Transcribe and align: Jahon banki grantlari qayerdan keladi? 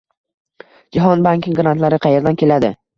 Jahon 0.97 1.23
banki 1.29 1.55
grantlari 1.63 2.05
qayerdan 2.09 2.45
keladi? 2.45 2.77